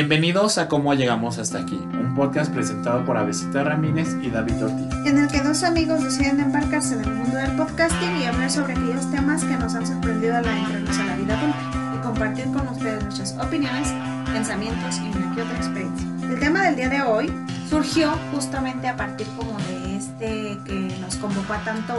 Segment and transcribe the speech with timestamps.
[0.00, 4.94] Bienvenidos a Cómo Llegamos Hasta Aquí, un podcast presentado por Avesita Ramírez y David Ortiz.
[5.06, 8.74] en el que dos amigos deciden embarcarse en el mundo del podcasting y hablar sobre
[8.74, 12.68] aquellos temas que nos han sorprendido al adentrarnos a la vida adulta y compartir con
[12.68, 13.88] ustedes nuestras opiniones,
[14.34, 16.06] pensamientos y una que otra experiencia.
[16.28, 17.32] El tema del día de hoy
[17.70, 21.94] surgió justamente a partir como de este que nos convocó a tanto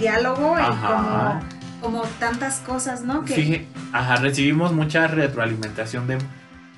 [0.00, 1.40] diálogo y Ajá.
[1.82, 3.26] como, como tantas cosas, ¿no?
[3.26, 6.16] Que, Fije- ajá, recibimos mucha retroalimentación de,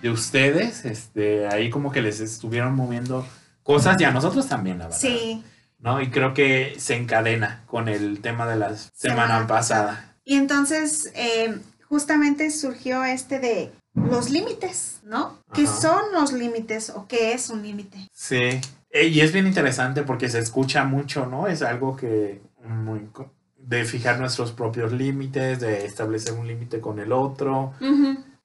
[0.02, 3.26] de ustedes, este, ahí como que les estuvieron moviendo
[3.62, 4.98] cosas y a nosotros también, la verdad.
[4.98, 5.42] sí,
[5.78, 6.00] ¿no?
[6.00, 8.92] Y creo que se encadena con el tema de la semana,
[9.26, 10.14] Semana pasada.
[10.24, 11.58] Y entonces, eh,
[11.88, 15.38] justamente surgió este de los límites, ¿no?
[15.52, 17.98] ¿Qué son los límites o qué es un límite?
[18.12, 18.60] Sí.
[18.90, 21.46] Eh, Y es bien interesante porque se escucha mucho, ¿no?
[21.46, 23.08] Es algo que muy
[23.56, 27.74] de fijar nuestros propios límites, de establecer un límite con el otro,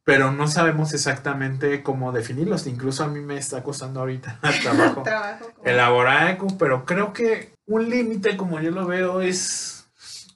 [0.06, 2.68] pero no sabemos exactamente cómo definirlos.
[2.68, 5.52] Incluso a mí me está costando ahorita trabajo Trabajo.
[5.66, 9.88] elaborar algo, pero creo que un límite, como yo lo veo, es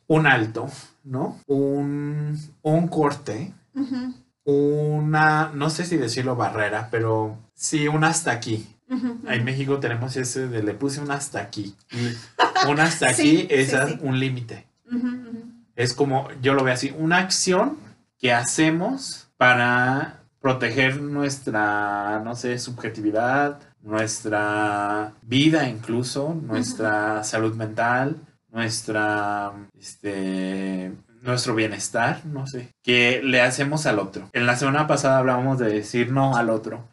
[0.07, 0.67] un alto,
[1.03, 1.39] ¿no?
[1.45, 3.53] Un, un corte,
[4.43, 8.75] una, no sé si decirlo barrera, pero sí, un hasta aquí.
[9.27, 11.75] En México tenemos ese de le puse un hasta aquí.
[12.67, 13.99] Un hasta aquí sí, es sí.
[14.01, 14.65] un límite.
[15.77, 17.77] Es como, yo lo veo así, una acción
[18.17, 28.17] que hacemos para proteger nuestra, no sé, subjetividad, nuestra vida incluso, nuestra salud mental,
[28.51, 34.29] nuestra, este, nuestro bienestar, no sé, que le hacemos al otro.
[34.33, 36.89] En la semana pasada hablábamos de decir no al otro,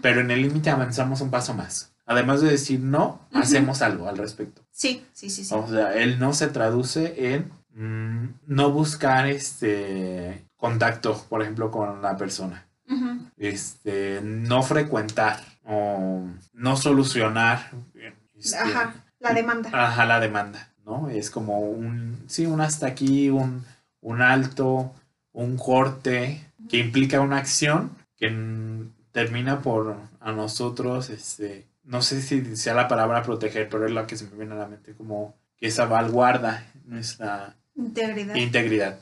[0.00, 1.96] pero en el límite avanzamos un paso más.
[2.06, 4.62] Además de decir no, hacemos algo al respecto.
[4.70, 5.52] Sí, sí, sí, sí.
[5.52, 12.02] O sea, él no se traduce en mm, no buscar este contacto, por ejemplo, con
[12.02, 12.66] la persona.
[13.36, 16.22] Este, no frecuentar o
[16.54, 17.70] no solucionar
[18.38, 19.70] este, Ajá, la demanda.
[19.72, 21.08] ajá, la demanda, ¿no?
[21.10, 23.64] Es como un, sí, un hasta aquí, un,
[24.00, 24.92] un alto,
[25.32, 28.30] un corte que implica una acción que
[29.12, 34.06] termina por a nosotros, este, no sé si sea la palabra proteger, pero es la
[34.06, 38.34] que se me viene a la mente, como que salvaguarda nuestra Integridad.
[38.34, 38.98] integridad,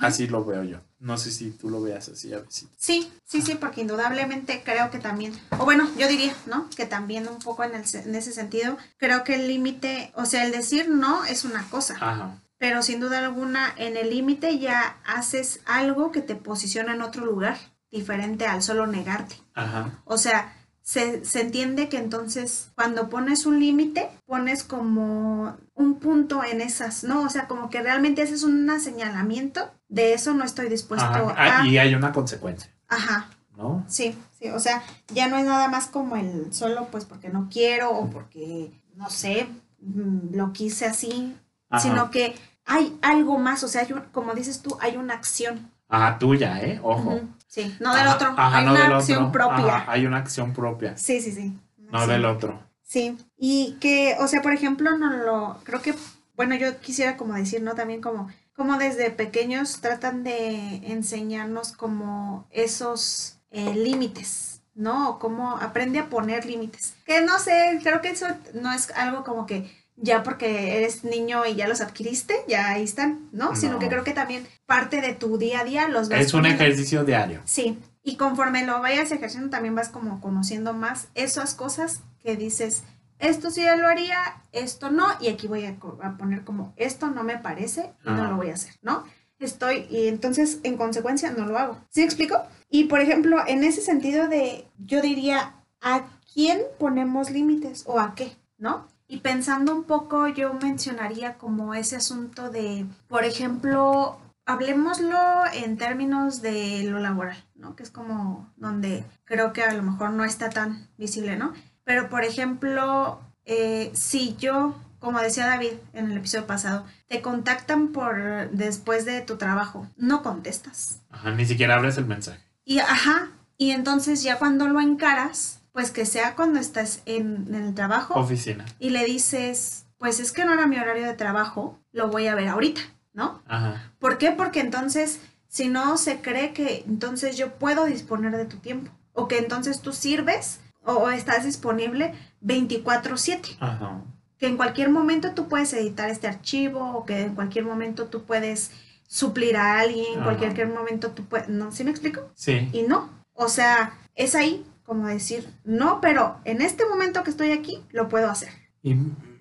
[0.00, 0.80] Así lo veo yo.
[1.00, 2.68] No sé si tú lo veas así a veces.
[2.76, 6.68] Sí, sí, sí, porque indudablemente creo que también, o bueno, yo diría, ¿no?
[6.70, 10.44] Que también un poco en, el, en ese sentido, creo que el límite, o sea,
[10.44, 12.38] el decir no es una cosa, Ajá.
[12.58, 17.24] pero sin duda alguna en el límite ya haces algo que te posiciona en otro
[17.24, 17.56] lugar,
[17.90, 19.36] diferente al solo negarte.
[19.54, 20.00] Ajá.
[20.04, 20.54] O sea,
[20.88, 27.04] se, se entiende que entonces cuando pones un límite, pones como un punto en esas,
[27.04, 27.24] ¿no?
[27.24, 31.34] O sea, como que realmente haces un señalamiento de eso no estoy dispuesto Ajá.
[31.36, 31.60] a...
[31.60, 33.84] Ah, y hay una consecuencia, Ajá, ¿no?
[33.86, 34.82] sí, sí, o sea,
[35.12, 39.10] ya no es nada más como el solo pues porque no quiero o porque, no
[39.10, 39.46] sé,
[39.82, 41.36] mm, lo quise así,
[41.68, 41.82] Ajá.
[41.82, 42.34] sino que
[42.64, 45.70] hay algo más, o sea, hay un- como dices tú, hay una acción.
[45.90, 46.80] Ajá, tuya, ¿eh?
[46.82, 47.20] Ojo.
[47.48, 49.32] Sí, no del Ajá, otro, ajá, hay no una del acción otro.
[49.32, 49.76] propia.
[49.76, 51.58] Ajá, hay una acción propia, Sí, sí, sí.
[51.78, 52.08] no Sí.
[52.10, 52.62] del otro.
[52.82, 55.94] Sí, y que, o sea, por ejemplo, no lo, creo que,
[56.36, 57.74] bueno, yo quisiera como decir, ¿no?
[57.74, 65.18] También como, como desde pequeños tratan de enseñarnos como esos eh, límites, ¿no?
[65.18, 66.94] Cómo aprende a poner límites.
[67.06, 69.70] Que no sé, creo que eso no es algo como que
[70.00, 73.56] ya porque eres niño y ya los adquiriste, ya ahí están, ¿no?
[73.56, 73.78] Sino No.
[73.78, 76.62] que creo que también parte de tu día a día los vas Es un poniendo.
[76.64, 77.40] ejercicio diario.
[77.44, 82.84] Sí, y conforme lo vayas ejerciendo también vas como conociendo más esas cosas que dices,
[83.18, 84.18] esto sí yo lo haría,
[84.52, 85.76] esto no, y aquí voy a,
[86.16, 88.30] poner como, esto no me parece y no Ajá.
[88.30, 89.04] lo voy a hacer, ¿no?
[89.40, 91.78] Estoy, y entonces en consecuencia no lo hago.
[91.90, 92.40] ¿Sí me explico?
[92.70, 98.14] Y por ejemplo, en ese sentido de, yo diría, ¿a quién ponemos límites o a
[98.14, 98.36] qué?
[98.58, 98.86] ¿No?
[99.08, 105.18] Y pensando un poco, yo mencionaría como ese asunto de, por ejemplo, hablemoslo
[105.54, 107.74] en términos de lo laboral, ¿no?
[107.74, 111.54] Que es como donde creo que a lo mejor no está tan visible, ¿no?
[111.84, 117.88] Pero, por ejemplo, eh, si yo, como decía David en el episodio pasado, te contactan
[117.88, 121.00] por después de tu trabajo, no contestas.
[121.08, 122.40] Ajá, ni siquiera abres el mensaje.
[122.64, 127.54] Y ajá, y entonces ya cuando lo encaras, pues que sea cuando estás en, en
[127.54, 128.64] el trabajo Oficina.
[128.80, 132.34] y le dices, pues es que no era mi horario de trabajo, lo voy a
[132.34, 132.80] ver ahorita,
[133.12, 133.40] ¿no?
[133.46, 133.92] Ajá.
[134.00, 134.32] ¿Por qué?
[134.32, 138.90] Porque entonces, si no, se cree que entonces yo puedo disponer de tu tiempo.
[139.12, 142.12] O que entonces tú sirves o, o estás disponible
[142.44, 143.56] 24/7.
[143.60, 144.00] Ajá.
[144.36, 148.24] Que en cualquier momento tú puedes editar este archivo o que en cualquier momento tú
[148.24, 148.72] puedes
[149.06, 150.36] suplir a alguien, en Ajá.
[150.36, 151.48] cualquier momento tú puedes...
[151.48, 151.70] ¿No?
[151.70, 152.32] ¿Sí me explico?
[152.34, 152.68] Sí.
[152.72, 153.10] Y no.
[153.32, 158.08] O sea, es ahí como decir, no, pero en este momento que estoy aquí, lo
[158.08, 158.48] puedo hacer.
[158.82, 158.96] Y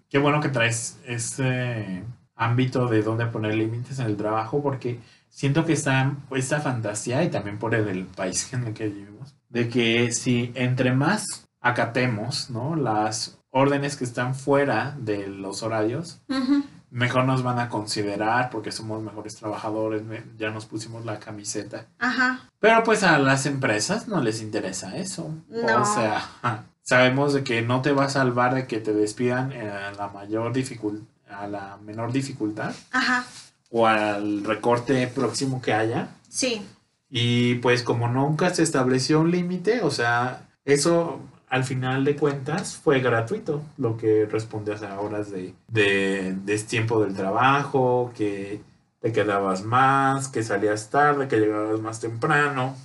[0.10, 2.04] qué bueno que traes ese
[2.36, 5.00] ámbito de dónde poner límites en el trabajo, porque
[5.30, 9.38] siento que está esta fantasía, y también por el, el país en el que vivimos,
[9.48, 12.76] de que si entre más acatemos, ¿no?
[12.76, 16.22] Las órdenes que están fuera de los horarios.
[16.92, 20.04] Mejor nos van a considerar porque somos mejores trabajadores,
[20.38, 21.86] ya nos pusimos la camiseta.
[22.00, 22.42] Ajá.
[22.60, 25.34] Pero pues a las empresas no les interesa eso.
[25.50, 25.82] No.
[25.82, 29.92] O sea, sabemos de que no te va a salvar de que te despidan a
[29.92, 33.26] la mayor dificul- a la menor dificultad Ajá.
[33.70, 36.08] o al recorte próximo que haya.
[36.30, 36.66] Sí.
[37.10, 42.76] Y pues como nunca se estableció un límite, o sea, eso al final de cuentas
[42.76, 48.62] fue gratuito, lo que responde a horas de, de, de tiempo del trabajo, que
[49.00, 52.76] te quedabas más, que salías tarde, que llegabas más temprano,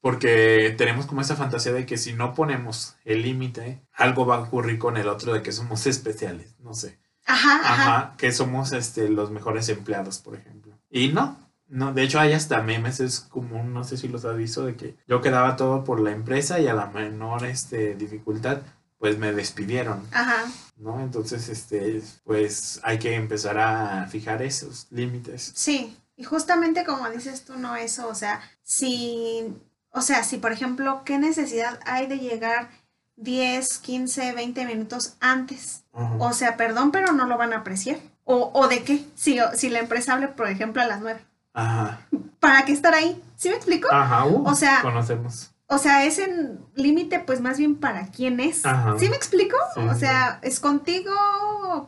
[0.00, 4.40] porque tenemos como esa fantasía de que si no ponemos el límite, algo va a
[4.40, 6.98] ocurrir con el otro de que somos especiales, no sé.
[7.24, 7.72] Ajá, ajá.
[7.72, 10.76] Ajá, que somos este, los mejores empleados, por ejemplo.
[10.90, 11.38] Y no,
[11.72, 14.76] no, de hecho hay hasta memes, es como, no sé si los has visto, de
[14.76, 18.58] que yo quedaba todo por la empresa y a la menor este, dificultad,
[18.98, 20.44] pues me despidieron, Ajá.
[20.76, 21.00] ¿no?
[21.00, 25.50] Entonces, este, pues hay que empezar a fijar esos límites.
[25.54, 29.56] Sí, y justamente como dices tú, no eso, o sea, si,
[29.92, 32.68] o sea, si por ejemplo, ¿qué necesidad hay de llegar
[33.16, 35.84] 10, 15, 20 minutos antes?
[36.18, 37.96] O sea, perdón, pero no lo van a apreciar.
[38.24, 39.04] ¿O, o de qué?
[39.14, 41.31] Si, si la empresa hable, por ejemplo, a las 9.
[41.54, 42.06] Ajá.
[42.40, 43.20] ¿Para qué estar ahí?
[43.36, 43.88] ¿Sí me explico?
[43.92, 45.50] Ajá, uh, O sea- conocemos.
[45.66, 46.28] O sea, ese
[46.74, 48.66] límite, pues más bien para quién es.
[48.66, 48.94] Ajá.
[48.98, 49.56] ¿Sí me explico?
[49.74, 51.12] Sí, o sea, es contigo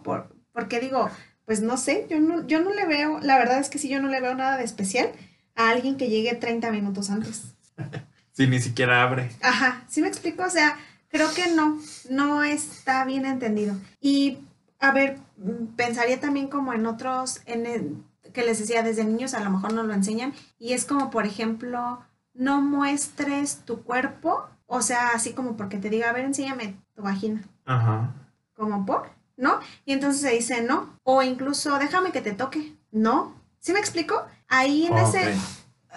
[0.03, 1.11] por, porque digo,
[1.45, 4.01] pues no sé, yo no, yo no le veo, la verdad es que sí, yo
[4.01, 5.11] no le veo nada de especial
[5.55, 7.55] a alguien que llegue 30 minutos antes.
[8.37, 9.31] Si ni siquiera abre.
[9.43, 10.43] Ajá, ¿sí me explico?
[10.43, 10.77] O sea,
[11.09, 11.79] creo que no,
[12.11, 13.77] no está bien entendido.
[14.01, 14.39] Y,
[14.81, 18.03] a ver, mm, pensaría también como en otros, en
[18.35, 21.25] que les decía, desde niños a lo mejor no lo enseñan, y es como, por
[21.25, 22.01] ejemplo,
[22.35, 27.03] no muestres tu cuerpo, o sea, así como porque te diga, a ver, enséñame tu
[27.03, 28.13] vagina, Ajá.
[28.55, 29.09] como por,
[29.39, 29.61] ¿no?
[29.87, 33.35] Y entonces se dice no, o incluso déjame que te toque, ¿no?
[33.61, 34.27] ¿Sí me explico?
[34.49, 35.35] Ahí en, ese,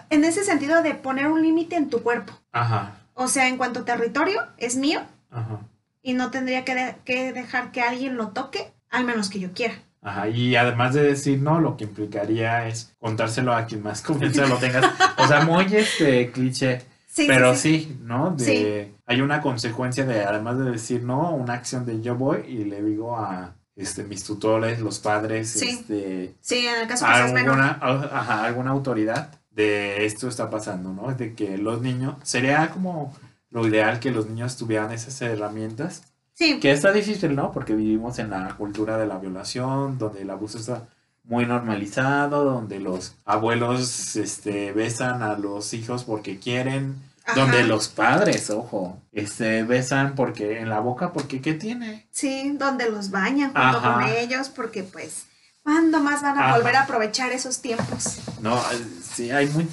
[0.10, 2.34] en ese sentido de poner un límite en tu cuerpo.
[2.54, 3.02] Ajá.
[3.14, 5.02] O sea, en cuanto a territorio, es mío
[5.32, 5.60] Ajá.
[6.02, 9.52] y no tendría que, de- que dejar que alguien lo toque, al menos que yo
[9.54, 9.74] quiera.
[10.02, 14.48] Ajá, y además de decir no, lo que implicaría es contárselo a quien más confianza
[14.48, 14.86] lo tengas.
[15.18, 18.32] O sea, muy este cliché, Sí, pero sí, sí, ¿no?
[18.32, 18.96] De, Sí.
[19.08, 22.84] Hay una consecuencia de, además de decir no, una acción de yo voy y le
[22.84, 25.70] digo a este, mis tutores, los padres, Sí.
[25.70, 31.14] este, Sí, en el caso que alguna, ajá, alguna autoridad de esto está pasando, ¿no?
[31.16, 33.16] De que los niños, sería como
[33.50, 36.04] lo ideal que los niños tuvieran esas herramientas
[36.38, 37.52] Sí, que está difícil, ¿no?
[37.52, 40.84] Porque vivimos en la cultura de la violación, donde el abuso está
[41.24, 46.96] muy normalizado, donde los abuelos este, besan a los hijos porque quieren,
[47.26, 47.42] Ajá.
[47.42, 52.08] donde los padres, ojo, este, besan porque en la boca porque ¿qué tiene?
[52.12, 53.94] sí, donde los bañan junto Ajá.
[53.96, 55.26] con ellos, porque pues,
[55.64, 56.58] ¿cuándo más van a Ajá.
[56.58, 58.20] volver a aprovechar esos tiempos?
[58.42, 59.68] No, eh, sí, hay, muy,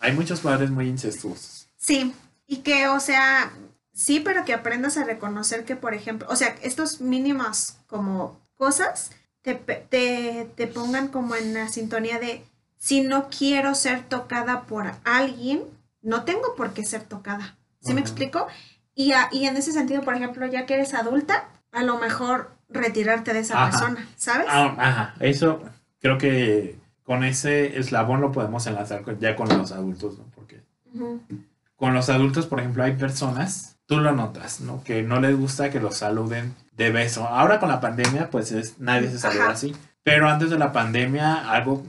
[0.00, 1.68] hay muchos padres muy incestuosos.
[1.78, 2.12] Sí,
[2.48, 3.52] y que, o sea,
[3.98, 9.10] sí, pero que aprendas a reconocer que, por ejemplo, o sea, estos mínimos como cosas
[9.42, 12.44] te, te, te pongan como en la sintonía de,
[12.78, 15.62] si no quiero ser tocada por alguien,
[16.02, 17.56] no tengo por qué ser tocada.
[17.80, 18.46] ¿Sí me explico?
[18.94, 22.50] Y, a- y en ese sentido, por ejemplo, ya que eres adulta, a lo mejor
[22.68, 23.70] retirarte de esa Ajá.
[23.70, 24.46] persona, ¿sabes?
[24.48, 25.62] Ah, ajá, eso
[26.00, 30.24] creo que con ese eslabón lo podemos enlazar ya con los adultos, ¿no?
[30.34, 30.62] Porque.
[31.78, 34.82] Con los adultos, por ejemplo, hay personas, tú lo notas, ¿no?
[34.82, 37.26] Que no les gusta que los saluden de beso.
[37.26, 39.52] Ahora con la pandemia, pues es, nadie se saluda Ajá.
[39.52, 39.74] así.
[40.02, 41.86] Pero antes de la pandemia, algo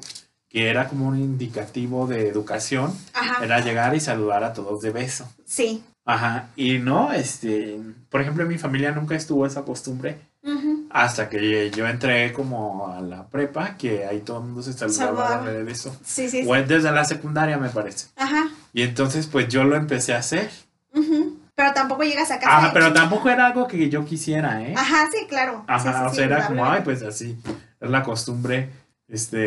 [0.48, 3.44] que era como un indicativo de educación Ajá.
[3.44, 5.28] era llegar y saludar a todos de beso.
[5.46, 5.84] Sí.
[6.06, 6.50] Ajá.
[6.56, 7.80] Y no, este,
[8.10, 10.79] por ejemplo, en mi familia nunca estuvo esa costumbre Ujú.
[10.92, 15.44] Hasta que yo entré como a la prepa, que ahí todo el mundo se saludaba
[15.44, 15.96] de beso.
[16.04, 16.44] Sí, sí.
[16.44, 16.48] sí.
[16.50, 18.08] O desde la secundaria, me parece.
[18.16, 18.50] Ajá.
[18.74, 20.50] Y entonces, pues yo lo empecé a hacer.
[20.94, 21.38] Ujú.
[21.56, 22.58] Pero tampoco llegas a casa.
[22.58, 24.74] Ajá, de- pero tampoco era algo que yo quisiera, ¿eh?
[24.78, 25.64] Ajá, sí, claro.
[25.68, 27.38] Ajá, Sí, sí, o sea, era como, ay, pues así,
[27.82, 28.70] es la costumbre,
[29.08, 29.38] este,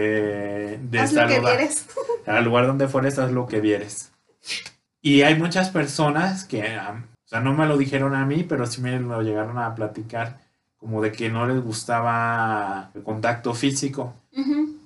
[0.78, 1.86] de Haz lo que quieres.
[2.26, 4.12] Al lugar donde fueres, haz lo que vieres.
[5.00, 8.66] Y hay muchas personas que, am, o sea, no me lo dijeron a mí, pero
[8.66, 10.38] sí me lo llegaron a platicar,
[10.82, 14.14] como de que no les gustaba el contacto físico.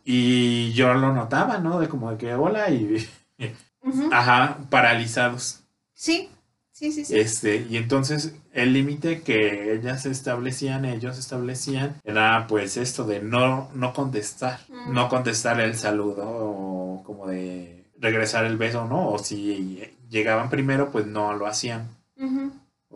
[0.05, 1.81] Y yo lo notaba, ¿no?
[1.81, 3.09] De como de que, hola, y,
[4.13, 5.61] ajá, paralizados.
[5.95, 6.29] Sí,
[6.71, 7.19] sí, sí, sí.
[7.19, 13.71] Este, y entonces el límite que ellas establecían, ellos establecían, era pues esto de no,
[13.73, 19.09] no contestar, no contestar el saludo o como de regresar el beso, ¿no?
[19.09, 21.89] O si llegaban primero, pues no lo hacían.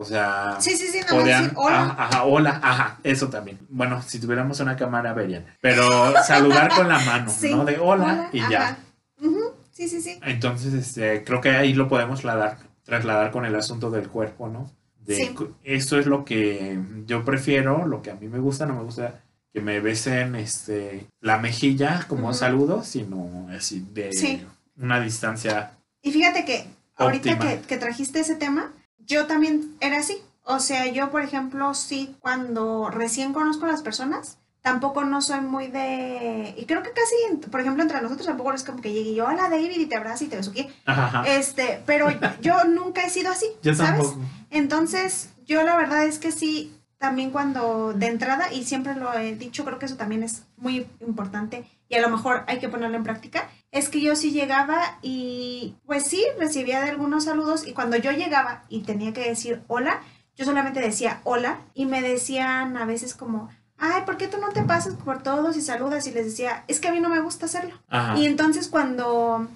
[0.01, 1.95] O sea, Sí, sí, sí, más podían, decir hola.
[1.95, 3.59] ah, ajá, hola, ajá, eso también.
[3.69, 5.87] Bueno, si tuviéramos una cámara verían, pero
[6.23, 7.63] saludar con la mano, Sí, ¿no?
[7.65, 8.61] De hola, y ya.
[8.69, 8.77] ajá.
[9.21, 10.19] Ujú, Sí, sí, sí.
[10.23, 14.71] Entonces, este, creo que ahí lo podemos trasladar, trasladar con el asunto del cuerpo, ¿no?
[15.05, 15.35] De Sí.
[15.63, 19.19] esto es lo que yo prefiero, lo que a mí me gusta, no me gusta
[19.53, 22.33] que me besen este la mejilla como Ujú.
[22.37, 24.43] saludo, sino así de Sí.
[24.77, 25.73] una distancia.
[26.01, 26.65] Y fíjate que
[26.95, 27.51] ahorita Óptima.
[27.51, 28.71] que, que trajiste ese tema,
[29.07, 30.17] yo también era así.
[30.43, 35.41] O sea, yo, por ejemplo, sí, cuando recién conozco a las personas, tampoco no soy
[35.41, 36.53] muy de...
[36.57, 39.49] Y creo que casi, por ejemplo, entre nosotros tampoco es como que llegue yo, hola
[39.49, 40.39] David, y te abrazo y te
[40.85, 41.23] ajá.
[41.27, 42.07] Este, pero
[42.41, 44.01] yo nunca he sido así, yo ¿sabes?
[44.01, 44.19] tampoco.
[44.49, 49.35] Entonces, yo la verdad es que sí, también cuando de entrada, y siempre lo he
[49.35, 52.95] dicho, creo que eso también es muy importante y a lo mejor hay que ponerlo
[52.95, 57.73] en práctica, es que yo sí llegaba y pues sí, recibía de algunos saludos y
[57.73, 60.01] cuando yo llegaba y tenía que decir hola,
[60.35, 64.49] yo solamente decía hola y me decían a veces como, ay, ¿por qué tú no
[64.49, 66.05] te pasas por todos y saludas?
[66.07, 67.79] Y les decía, es que a mí no me gusta hacerlo.
[67.89, 68.17] Ajá.
[68.17, 69.47] Y entonces cuando,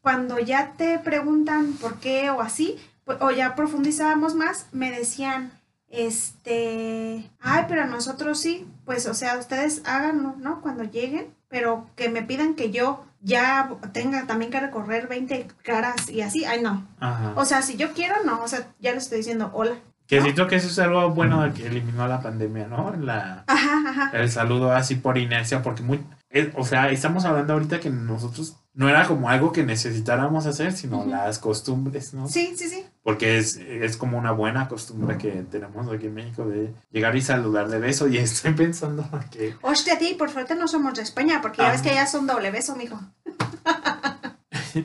[0.00, 5.52] cuando ya te preguntan por qué o así, pues, o ya profundizábamos más, me decían,
[5.88, 10.60] este, ay, pero nosotros sí, pues, o sea, ustedes háganlo, ¿no?
[10.60, 16.08] Cuando lleguen, pero que me pidan que yo ya tenga también que recorrer 20 caras
[16.08, 16.86] y así, ay, no.
[17.00, 17.32] Ajá.
[17.36, 19.76] O sea, si yo quiero, no, o sea, ya les estoy diciendo hola.
[20.06, 20.22] que ¿no?
[20.24, 22.94] siento que eso es algo bueno de que eliminó la pandemia, ¿no?
[22.96, 24.10] La, Ajá, ajá.
[24.18, 28.56] el saludo así por inercia, porque muy, es- o sea, estamos hablando ahorita que nosotros
[28.72, 32.28] no era como algo que necesitáramos hacer, sino las costumbres, ¿no?
[32.28, 32.86] Sí, sí, sí.
[33.02, 37.20] Porque es, es como una buena costumbre que tenemos aquí en México de llegar y
[37.20, 38.06] saludar de beso.
[38.08, 41.80] Y estoy pensando que Hostia, ti, por suerte no somos de España, porque ya ves
[41.80, 41.82] Ajá.
[41.82, 42.98] que allá son doble beso, mijo.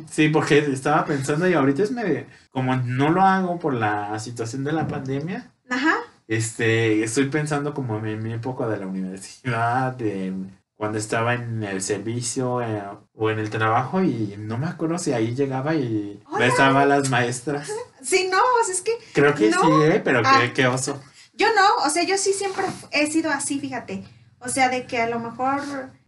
[0.09, 4.63] sí, porque estaba pensando y ahorita es medio, como no lo hago por la situación
[4.63, 5.95] de la pandemia, Ajá.
[6.27, 10.33] este, estoy pensando como en mi época de la universidad, de
[10.75, 15.13] cuando estaba en el servicio eh, o en el trabajo y no me acuerdo si
[15.13, 16.46] ahí llegaba y Hola.
[16.46, 17.72] besaba a las maestras.
[18.01, 19.62] Sí, no, o sea, es que Creo que No.
[19.62, 20.00] sí, ¿eh?
[20.03, 20.38] pero Ah.
[20.39, 21.01] qué, qué oso.
[21.34, 24.03] Yo no, o sea, yo sí siempre he sido así, fíjate.
[24.39, 25.60] O sea, de que a lo mejor,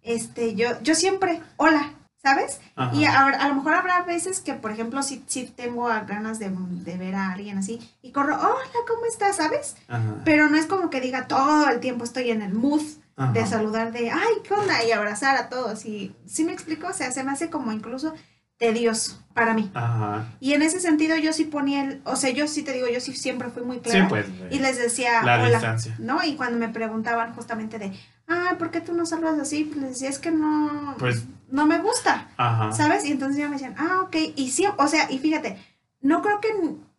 [0.03, 2.59] este, yo, yo siempre, hola, ¿sabes?
[2.75, 2.95] Ajá.
[2.95, 6.51] Y a, a lo mejor habrá veces que, por ejemplo, si, si tengo ganas de,
[6.51, 9.37] de ver a alguien así y corro, hola, ¿cómo estás?
[9.37, 9.75] ¿Sabes?
[9.87, 10.17] Ajá.
[10.23, 12.83] Pero no es como que diga todo el tiempo estoy en el mood
[13.17, 13.31] Ajá.
[13.33, 14.83] de saludar, de, ay, ¿qué onda?
[14.85, 15.85] Y abrazar a todos.
[15.85, 16.87] Y, ¿sí me explico?
[16.87, 18.13] O sea, se me hace como incluso
[18.57, 19.69] tedioso para mí.
[19.73, 20.25] Ajá.
[20.39, 22.99] Y en ese sentido yo sí ponía el, o sea, yo sí te digo, yo
[22.99, 24.07] sí siempre fui muy Sí, clara.
[24.07, 24.25] pues.
[24.51, 25.95] Y les decía, La hola, distancia.
[25.99, 26.23] ¿no?
[26.23, 27.91] Y cuando me preguntaban justamente de,
[28.27, 29.63] ay, ¿por qué tú no saludas así?
[29.65, 32.71] Pues les decía, es que no, Pues- no me gusta, Ajá.
[32.71, 33.05] ¿sabes?
[33.05, 34.15] Y entonces ya me decían, ah, ok.
[34.35, 35.57] Y sí, o sea, y fíjate,
[36.01, 36.49] no creo que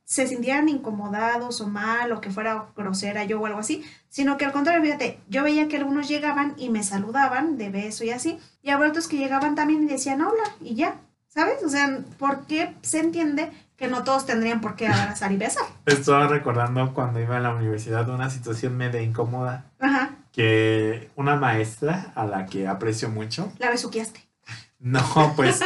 [0.09, 4.47] se sintieran incomodados o mal o que fuera grosera yo o algo así, sino que
[4.47, 8.39] al contrario, fíjate, yo veía que algunos llegaban y me saludaban de beso y así,
[8.63, 10.97] y había otros que llegaban también y decían hola y ya,
[11.27, 11.63] ¿sabes?
[11.63, 15.67] O sea, ¿por qué se entiende que no todos tendrían por qué abrazar y besar?
[15.85, 22.13] Estaba recordando cuando iba a la universidad una situación medio incómoda Ajá, que una maestra
[22.15, 24.27] a la que aprecio mucho, la besuqueaste.
[24.79, 25.03] no,
[25.37, 25.61] pues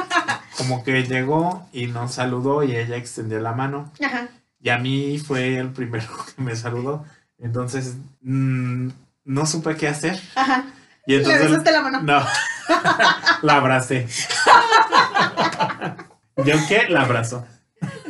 [0.58, 4.28] como que llegó y nos saludó y ella extendió la mano Ajá.
[4.60, 6.06] y a mí fue el primero
[6.36, 7.04] que me saludó,
[7.38, 8.88] entonces mm,
[9.24, 10.64] no supe qué hacer Ajá.
[11.06, 12.02] y Le entonces besaste la mano.
[12.02, 12.22] no,
[13.42, 14.06] la abracé.
[16.44, 16.88] ¿Yo qué?
[16.88, 17.46] La abrazó.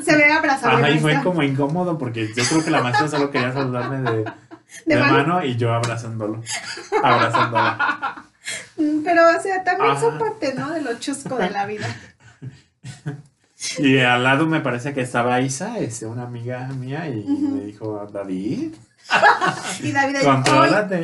[0.05, 0.77] Se ve abrazado.
[0.79, 1.23] Ajá, y fue maestra.
[1.25, 4.25] como incómodo porque yo creo que la maestra solo quería saludarme de,
[4.87, 5.13] de mano.
[5.13, 6.43] mano y yo abrazándolo.
[7.03, 8.25] Abrazándola.
[8.77, 10.19] Mm, Pero, o sea, también son Ajá.
[10.19, 10.71] parte, ¿no?
[10.71, 11.87] De lo chusco de la vida.
[13.79, 18.09] Y al lado me parece que estaba Isa, este, una amiga mía, y me dijo,
[18.13, 18.75] David,
[19.83, 20.17] Y David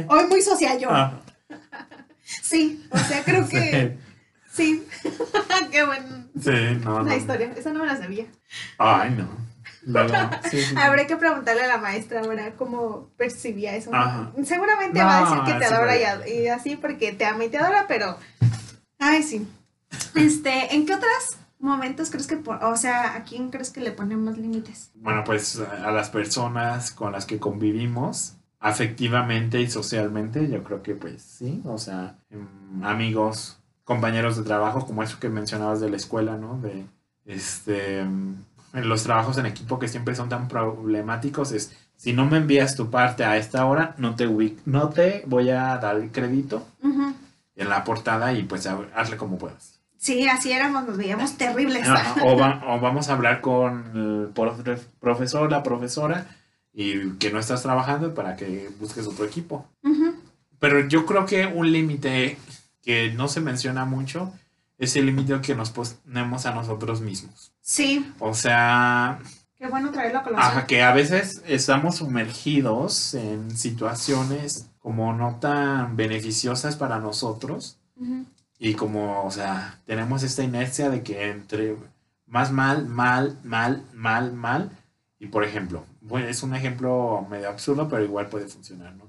[0.08, 0.88] hoy, muy social yo.
[0.90, 1.20] Ah,
[2.22, 3.96] Sí, o sea, creo que
[4.52, 4.86] sí.
[5.70, 7.16] Qué buena sí, no, no.
[7.16, 7.52] historia.
[7.56, 8.26] Esa no me la sabía.
[8.76, 9.28] Ay, no.
[10.50, 10.62] Sí.
[10.76, 13.94] Habrá que preguntarle a la maestra ahora cómo percibía eso.
[13.94, 14.32] Ajá.
[14.44, 17.86] Seguramente va a decir que te adora y así porque te ama y te adora,
[17.88, 18.18] pero.
[18.98, 19.48] Ay, sí.
[20.14, 23.92] Este, ¿en qué otros momentos crees que, por- o sea, a quién crees que le
[23.92, 24.90] ponemos límites?
[24.94, 30.94] Bueno, pues a las personas con las que convivimos afectivamente y socialmente, yo creo que
[30.94, 35.96] pues sí, o sea, em, amigos, compañeros de trabajo, como eso que mencionabas de la
[35.96, 36.58] escuela, ¿no?
[36.60, 36.84] De,
[37.24, 38.36] este, em,
[38.74, 42.74] en los trabajos en equipo que siempre son tan problemáticos es, si no me envías
[42.76, 44.26] tu parte a esta hora, no te,
[44.66, 46.66] no te voy a dar el crédito
[47.56, 49.77] en la portada y pues hazle como puedas.
[49.98, 51.86] Sí, así éramos, nos veíamos terribles.
[52.22, 56.26] O, va- o vamos a hablar con el profe- profesor, la profesora,
[56.72, 59.66] y que no estás trabajando para que busques otro equipo.
[60.60, 62.38] Pero yo creo que un límite
[62.82, 64.32] que no se menciona mucho
[64.78, 67.52] es el límite que nos ponemos a nosotros mismos.
[67.60, 69.18] Sí, O sea,
[69.56, 70.48] qué bueno traerlo a colación.
[70.52, 78.24] ajá, que a veces estamos sumergidos en situaciones como no tan beneficiosas para nosotros Ujú.
[78.58, 81.76] Y como, o sea, tenemos esta inercia de que entre
[82.26, 84.70] más mal, mal, mal, mal, mal.
[85.18, 89.06] Y por ejemplo, bueno, es un ejemplo medio absurdo, pero igual puede funcionar, ¿no?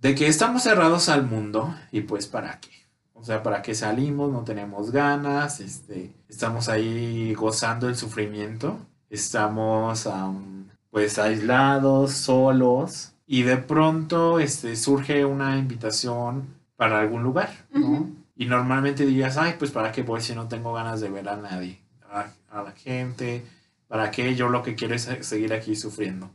[0.00, 2.70] De que estamos cerrados al mundo y pues para qué.
[3.12, 10.06] O sea, para qué salimos, no tenemos ganas, este, estamos ahí gozando el sufrimiento, estamos
[10.06, 18.10] am, pues aislados, solos y de pronto este, surge una invitación para algún lugar, ¿no?
[18.36, 21.36] Y normalmente dirías, ay, pues para qué voy si no tengo ganas de ver a
[21.36, 23.44] nadie, a, a la gente,
[23.88, 26.30] para qué yo lo que quiero es seguir aquí sufriendo.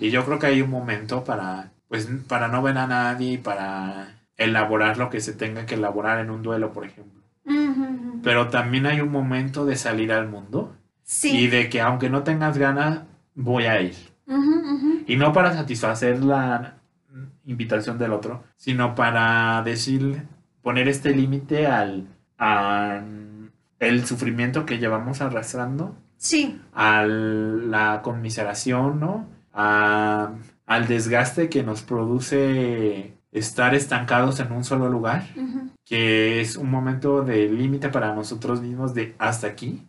[0.00, 3.38] Y yo creo que hay un momento para, pues, para no ver a nadie y
[3.38, 7.22] para elaborar lo que se tenga que elaborar en un duelo, por ejemplo.
[8.22, 10.74] Pero también hay un momento de salir al mundo
[11.04, 11.46] y Sí.
[11.48, 13.00] de que aunque no tengas ganas,
[13.34, 13.94] voy a ir.
[15.06, 16.74] Y no para satisfacer la
[17.46, 20.22] invitación del otro, sino para decir,
[20.62, 22.06] poner este límite al
[22.38, 23.00] a
[23.80, 26.60] el sufrimiento que llevamos arrastrando Sí.
[26.74, 29.26] a la conmiseración, ¿no?
[29.52, 30.32] A-
[30.66, 35.26] al desgaste que nos produce estar estancados en un solo lugar,
[35.84, 39.86] que es un momento de límite para nosotros mismos de hasta aquí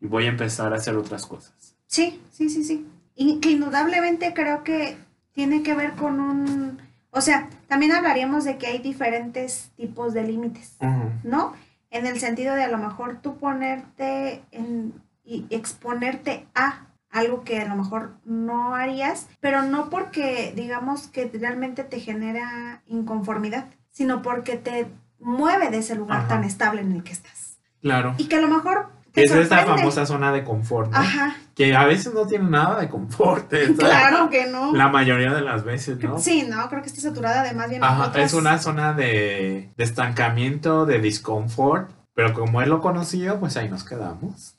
[0.00, 1.74] y voy a empezar a hacer otras cosas.
[1.86, 2.86] Sí, sí, sí, sí.
[3.16, 4.96] Y que indudablemente creo que
[5.32, 6.78] tiene que ver con un...
[7.10, 10.76] O sea, también hablaríamos de que hay diferentes tipos de límites,
[11.22, 11.54] ¿no?
[11.88, 14.92] En el sentido de a lo mejor tú ponerte en,
[15.24, 21.30] y exponerte a algo que a lo mejor no harías, pero no porque digamos que
[21.32, 26.28] realmente te genera inconformidad, sino porque te mueve de ese lugar Ajá.
[26.28, 27.58] tan estable en el que estás.
[27.80, 28.14] Claro.
[28.18, 28.90] Y que a lo mejor...
[29.14, 30.96] Es esta famosa zona de confort, ¿no?
[30.98, 33.52] Ajá, Que a veces no tiene nada de confort.
[33.52, 33.74] ¿eh?
[33.78, 34.72] claro que no.
[34.74, 36.18] La mayoría de las veces, ¿no?
[36.18, 39.70] Sí, no, creo que está saturada de más bien Ajá, otras- es una zona de,
[39.76, 44.54] de estancamiento, de disconfort, pero como es lo conocido, pues ahí nos quedamos.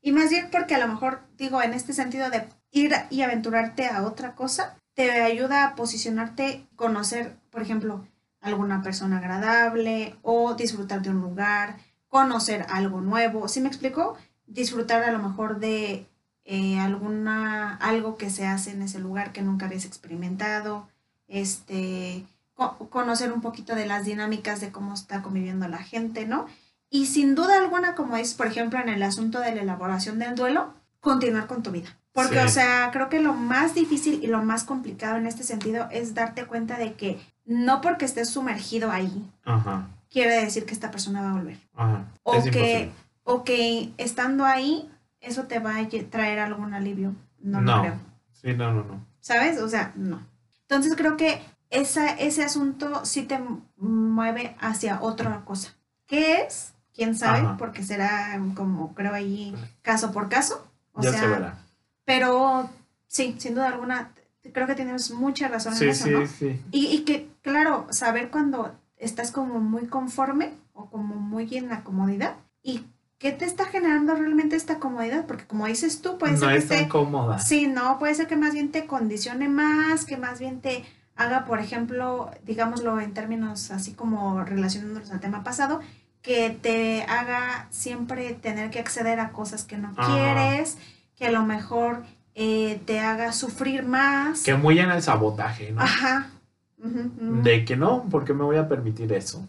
[0.00, 3.86] Y más bien porque a lo mejor, digo, en este sentido de ir y aventurarte
[3.88, 8.06] a otra cosa, te ayuda a posicionarte, conocer, por ejemplo,
[8.40, 11.76] alguna persona agradable o disfrutar de un lugar,
[12.08, 13.48] conocer algo nuevo.
[13.48, 14.16] ¿Sí me explico?
[14.46, 16.06] Disfrutar a lo mejor de
[16.44, 20.88] eh, alguna, algo que se hace en ese lugar que nunca habías experimentado,
[21.28, 26.46] este, co- conocer un poquito de las dinámicas de cómo está conviviendo la gente, ¿no?
[26.90, 30.34] Y sin duda alguna, como es, por ejemplo, en el asunto de la elaboración del
[30.34, 31.88] duelo, continuar con tu vida.
[32.12, 32.46] Porque, Sí.
[32.46, 36.14] o sea, creo que lo más difícil y lo más complicado en este sentido es
[36.14, 41.22] darte cuenta de que no porque estés sumergido ahí, Ajá, quiere decir que esta persona
[41.22, 41.58] va a volver.
[41.74, 42.04] ajá.
[42.22, 42.92] O es que, imposible.
[43.24, 44.90] o que estando ahí,
[45.20, 47.14] eso te va a traer algún alivio.
[47.40, 47.82] No, lo No.
[47.82, 47.94] creo.
[48.32, 49.04] Sí, no, no, no.
[49.20, 49.60] ¿Sabes?
[49.60, 50.20] O sea, no.
[50.62, 51.40] Entonces creo que
[51.70, 53.38] esa, ese asunto sí te
[53.76, 55.74] mueve hacia otra cosa.
[56.06, 56.72] ¿Qué es?
[56.94, 57.40] ¿Quién sabe?
[57.40, 57.56] Ajá.
[57.56, 60.66] Porque será como creo ahí caso por caso.
[60.92, 61.58] O ya sea, se verá.
[62.04, 62.70] pero
[63.06, 64.10] sí, sin duda alguna,
[64.52, 66.26] creo que tienes mucha razón en eso, sí, ¿no?
[66.26, 66.60] sí.
[66.72, 71.82] Y, y que, claro, saber cuando estás como muy conforme o como muy en la
[71.84, 72.84] comodidad y
[73.18, 76.56] qué te está generando realmente esta comodidad, porque como dices tú, puede no ser que
[76.56, 77.38] es tan esté cómoda.
[77.38, 80.84] Sí, no, puede ser que más bien te condicione más, que más bien te
[81.16, 85.80] haga, por ejemplo, digámoslo en términos así como relacionándonos al tema pasado,
[86.22, 90.14] que te haga siempre tener que acceder a cosas que no Ajá.
[90.14, 90.78] quieres,
[91.16, 94.44] que a lo mejor eh, te haga sufrir más.
[94.44, 95.82] Que muy en el sabotaje, ¿no?
[95.82, 96.30] Ajá.
[96.78, 99.46] De que no, porque me voy a permitir eso.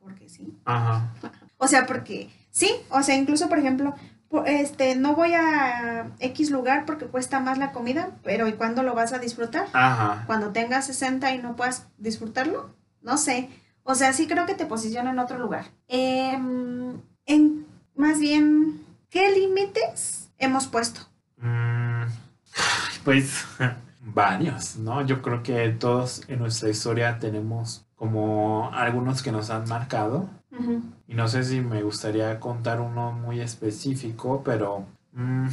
[0.00, 0.56] Porque sí.
[0.64, 1.12] Ajá.
[1.58, 3.94] O sea, porque sí, o sea, incluso por ejemplo,
[4.46, 8.94] este, no voy a X lugar porque cuesta más la comida, pero ¿y cuándo lo
[8.94, 9.66] vas a disfrutar?
[9.72, 10.24] Ajá.
[10.26, 12.70] Cuando tengas 60 y no puedas disfrutarlo,
[13.02, 13.48] no sé.
[13.82, 15.66] O sea, sí creo que te posiciona en otro lugar.
[15.88, 21.00] Em, en, más bien, ¿qué límites hemos puesto?
[21.38, 22.02] Mm,
[23.04, 23.46] pues
[24.14, 25.04] varios, ¿no?
[25.04, 30.28] Yo creo que todos en nuestra historia tenemos como algunos que nos han marcado.
[31.06, 35.48] Y no sé si me gustaría contar uno muy específico, pero mm,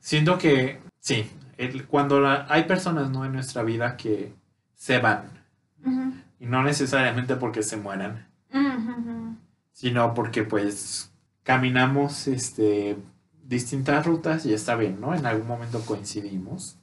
[0.00, 3.24] siento que sí, el- cuando la- hay personas ¿no?
[3.24, 4.34] en nuestra vida que
[4.74, 5.22] se van,
[6.40, 8.26] y no necesariamente porque se mueran,
[9.72, 11.10] sino porque pues
[11.44, 12.96] caminamos este,
[13.44, 15.14] distintas rutas y está bien, ¿no?
[15.14, 16.76] En algún momento coincidimos.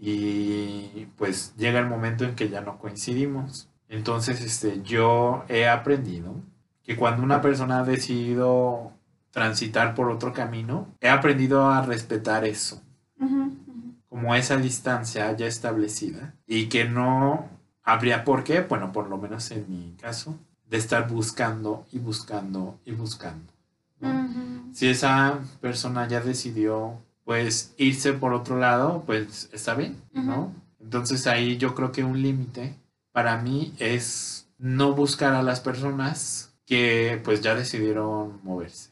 [0.00, 3.68] Y pues llega el momento en que ya no coincidimos.
[3.88, 6.36] Entonces, este, yo he aprendido
[6.82, 8.92] que cuando una persona ha decidido
[9.30, 12.82] transitar por otro camino, he aprendido a respetar eso,
[13.20, 13.42] Ujú.
[13.42, 13.94] Ujú.
[14.08, 17.48] como esa distancia ya establecida y que no
[17.82, 22.78] habría por qué, bueno, por lo menos en mi caso, de estar buscando y buscando
[22.84, 23.52] y buscando.
[24.00, 24.08] ¿no?
[24.08, 24.72] Ujú.
[24.74, 30.52] Si esa persona ya decidió, pues, irse por otro lado, pues está bien, ¿no?
[30.80, 32.74] Entonces ahí yo creo que un límite
[33.12, 38.90] para mí es no buscar a las personas que pues ya decidieron moverse.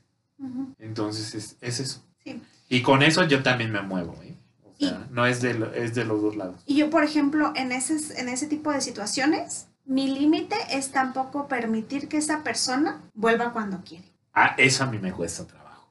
[0.79, 2.03] Entonces es, es eso.
[2.25, 2.43] Sí.
[2.69, 4.37] Y con eso yo también me muevo, ¿eh?
[4.65, 6.61] O Y- sea, no es de, lo- es de los dos lados.
[6.67, 11.49] Y yo, por ejemplo, en ese, en ese tipo de situaciones, mi límite es tampoco
[11.49, 15.45] permitir que esa persona vuelva cuando quiere, Ah, eso a mí me cuesta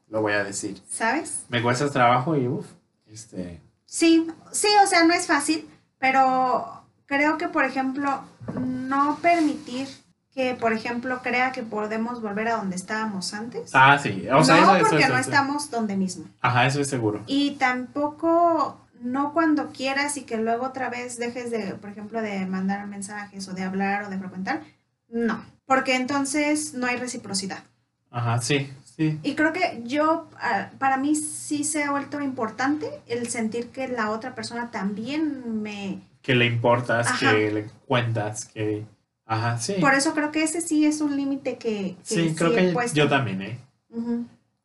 [0.09, 0.81] lo voy a decir.
[0.89, 1.45] ¿sabes?
[1.49, 2.67] Me cuesta trabajo y uff,
[3.07, 3.61] este...
[3.85, 5.67] Sí, sí, o sea, no es fácil,
[5.97, 8.21] pero creo que, por ejemplo,
[8.59, 9.87] no permitir
[10.33, 13.71] que, por ejemplo, crea que podemos volver a donde estábamos antes.
[13.73, 16.25] Ah, sí, o sea, no, eso, porque eso, no estamos donde mismo.
[16.41, 17.23] Ajá, eso es seguro.
[17.25, 22.45] Y tampoco no cuando quieras y que luego otra vez dejes de, por ejemplo, de
[22.45, 24.61] mandar mensajes o de hablar o de frecuentar.
[25.09, 27.63] No, porque entonces no hay reciprocidad.
[28.11, 29.19] Ajá, sí, sí.
[29.23, 33.87] Y creo que yo, ah, para mí sí se ha vuelto importante el sentir que
[33.87, 36.01] la otra persona también me...
[36.21, 37.31] Que le importas, Ajá.
[37.31, 38.85] que le cuentas, que...
[39.25, 39.75] Ajá, sí.
[39.79, 43.07] Por eso creo que ese sí es un límite que, que Sí, creo que yo
[43.09, 43.59] también, ¿eh?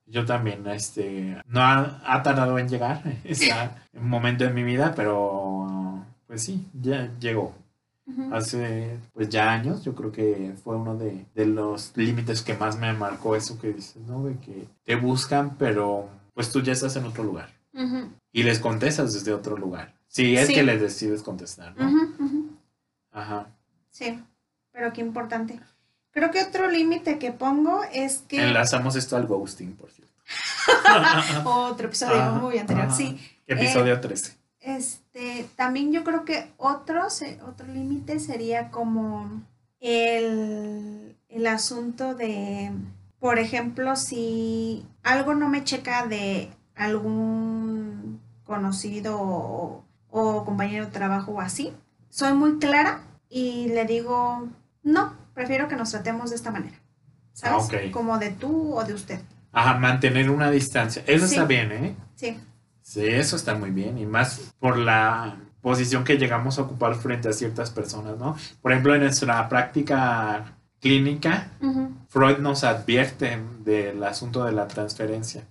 [0.07, 4.93] Yo también, este, no ha, ha tardado en llegar, está un momento en mi vida,
[4.95, 7.55] pero pues sí, ya llegó.
[8.33, 12.77] Hace pues ya años, yo creo que fue uno de, de los límites que más
[12.77, 14.25] me marcó eso que dices, ¿no?
[14.25, 17.51] De que te buscan, pero pues tú ya estás en otro lugar
[18.33, 19.95] y les contestas desde otro lugar.
[20.09, 20.55] Sí, es Sí.
[20.55, 21.91] que les decides contestar, ¿no?
[23.13, 23.47] Ajá.
[23.91, 24.19] Sí,
[24.73, 25.59] pero qué importante.
[26.11, 28.43] Creo que otro límite que pongo es que...
[28.43, 30.13] Enlazamos esto al ghosting, por cierto.
[31.49, 33.19] Otro episodio muy anterior, sí.
[33.47, 34.37] Episodio 13.
[34.63, 37.03] Este, también yo creo que otro,
[37.73, 39.43] límite sería como
[39.81, 42.71] el, el asunto de,
[43.19, 51.33] por ejemplo, si algo no me checa de algún conocido o, o compañero de trabajo
[51.33, 51.73] o así,
[52.09, 54.49] soy muy clara y le digo,
[54.85, 56.79] no, prefiero que nos tratemos de esta manera.
[57.33, 57.69] ¿Sabes?
[57.73, 57.91] Ah.
[57.93, 59.21] Como de tú o de usted.
[59.53, 61.03] Ajá, mantener una distancia.
[61.07, 61.35] Eso Sí.
[61.35, 61.97] está bien, ¿eh?
[62.15, 62.39] Sí.
[62.83, 63.99] Sí, eso está muy bien.
[63.99, 68.37] Y más por la posición que llegamos a ocupar frente a ciertas personas, ¿no?
[68.61, 71.49] Por ejemplo, en nuestra práctica clínica.
[72.09, 75.45] Freud nos advierte del asunto de la transferencia.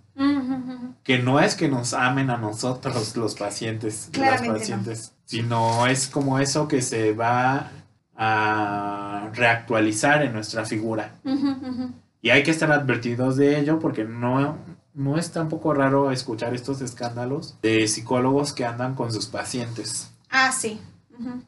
[1.03, 4.59] Que no es que nos amen a nosotros los pacientes, las Claramente no.
[4.59, 7.71] pacientes, sino es como eso que se va
[8.15, 11.15] a reactualizar en nuestra figura.
[12.21, 14.57] Y hay que estar advertidos de ello porque no,
[14.93, 20.51] no es tampoco raro escuchar estos escándalos de psicólogos que andan con sus pacientes, Ah,
[20.51, 20.79] sí.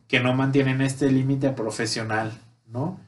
[0.09, 2.31] Que no mantienen este límite profesional,
[2.67, 2.99] ¿no?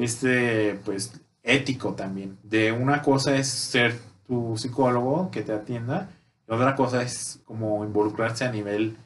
[0.00, 2.36] Este, pues, ético también.
[2.42, 6.10] De una cosa es ser tu psicólogo que te atienda,
[6.48, 8.96] y otra cosa es como involucrarse a nivel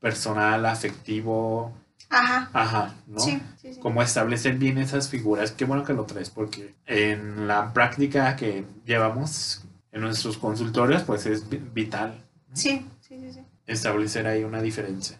[0.00, 1.72] personal, afectivo,
[2.10, 2.48] Ajá.
[2.52, 3.20] ajá, ¿no?
[3.20, 3.80] Sí, sí, sí.
[3.80, 5.52] como establecer bien esas figuras.
[5.52, 9.63] Qué bueno que lo traes porque en la práctica que llevamos
[9.94, 13.40] en nuestros consultorios, pues es vi- vital Sí, sí, sí, sí.
[13.66, 15.18] establecer ahí una diferencia.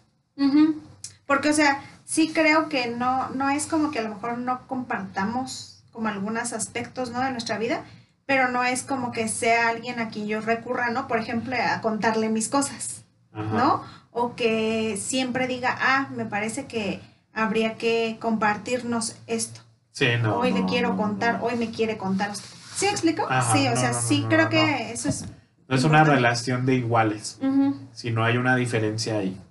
[1.25, 4.67] Porque, o sea, sí creo que no, no es como que a lo mejor no
[4.67, 7.21] compartamos como algunos aspectos, ¿no?
[7.21, 7.83] De nuestra vida,
[8.27, 11.07] pero no es como que sea alguien a quien yo recurra, ¿no?
[11.07, 13.43] Por ejemplo, a contarle mis cosas, Ajá.
[13.55, 13.83] ¿no?
[14.11, 17.01] O que siempre diga, ah, me parece que
[17.33, 19.61] habría que compartirnos esto.
[19.91, 20.35] Sí, no.
[20.37, 21.45] hoy le no, quiero no, contar, no.
[21.45, 22.31] hoy me quiere contar.
[22.75, 23.25] ¿Sí explico?
[23.29, 25.25] Ajá, sí, o no, sea, no, no, sí creo que eso es...
[25.67, 29.41] No es una relación de iguales, Ujú, sino hay una diferencia ahí.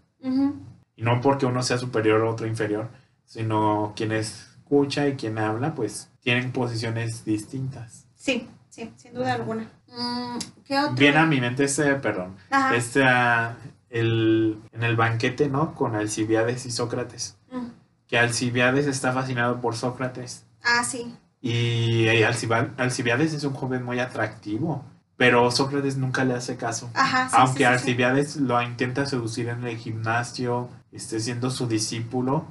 [0.96, 2.88] Y no porque uno sea superior o otro inferior,
[3.24, 8.06] sino quien escucha y quien habla, pues tienen posiciones distintas.
[8.14, 9.68] Sí, sí, sin duda alguna.
[9.88, 10.94] Mm, ¿Qué otro?
[10.94, 12.76] Viene a mi mente ese, perdón, Ajá.
[12.76, 13.56] este, ah,
[13.90, 15.74] el, en el banquete, ¿no?
[15.74, 17.36] Con Alcibiades y Sócrates.
[17.50, 17.66] Mm.
[18.06, 20.46] Que Alcibiades está fascinado por Sócrates.
[20.62, 21.14] Ah, sí.
[21.46, 24.82] Y eh, Alcibiades es un joven muy atractivo,
[25.18, 26.90] pero Sócrates nunca le hace caso.
[26.94, 27.64] Ajá, sí, Aunque sí.
[27.64, 32.46] Alcibiades lo intenta seducir en el gimnasio, esté siendo su discípulo.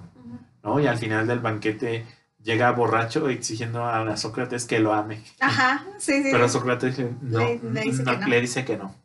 [0.63, 0.79] ¿no?
[0.79, 2.05] Y al final del banquete
[2.43, 5.23] llega borracho exigiendo a Sócrates que lo ame.
[5.39, 6.29] Ajá, sí, sí.
[6.31, 8.27] Pero Sócrates le, no, Le- le dice no- que no.
[8.27, 8.95] le dice que no.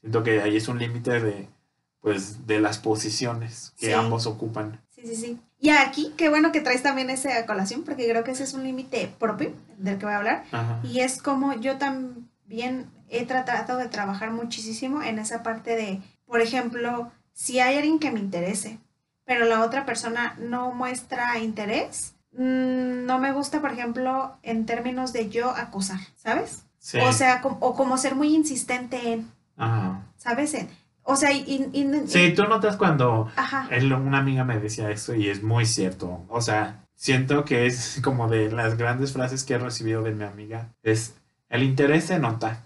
[0.00, 1.48] Siento que ahí es un límite de,
[2.00, 4.80] pues, de las posiciones que ambos ocupan.
[4.90, 5.40] Sí, sí, sí.
[5.64, 8.52] Y aquí, qué bueno que traes también ese a colación, porque creo que ese es
[8.52, 10.44] un límite propio del que voy a hablar.
[10.52, 10.78] Ajá.
[10.82, 16.42] Y es como yo también he tratado de trabajar muchísimo en esa parte de, por
[16.42, 18.78] ejemplo, si hay alguien que me interese,
[19.24, 25.14] pero la otra persona no muestra interés, mm, no me gusta, por ejemplo, en términos
[25.14, 26.64] de yo acosar, ¿sabes?
[26.78, 26.98] Sí.
[26.98, 30.02] O sea, com- o como ser muy insistente en, Ajá.
[30.18, 30.52] ¿sabes?
[30.52, 30.68] En-
[31.04, 31.70] o sea, y...
[31.72, 33.68] y- y- Sí, tú notas cuando Ajá.
[33.70, 36.24] él- una amiga me decía esto y es muy cierto.
[36.28, 40.24] O sea, siento que es como de las grandes frases que he recibido de mi
[40.24, 40.68] amiga.
[40.82, 41.14] Es,
[41.48, 42.62] el interés se nota,